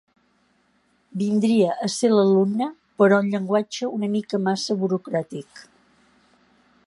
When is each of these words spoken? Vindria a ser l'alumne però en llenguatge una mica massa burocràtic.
Vindria 1.23 1.75
a 1.87 1.89
ser 1.95 2.09
l'alumne 2.13 2.69
però 3.03 3.19
en 3.25 3.31
llenguatge 3.35 3.91
una 3.99 4.11
mica 4.17 4.41
massa 4.49 4.79
burocràtic. 4.85 5.65